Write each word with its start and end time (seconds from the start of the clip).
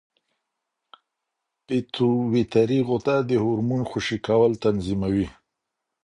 پېټویټري 1.65 2.79
غده 2.89 3.15
د 3.29 3.31
هورمون 3.43 3.81
خوشې 3.89 4.17
کول 4.27 4.51
تنظیموي. 4.63 5.27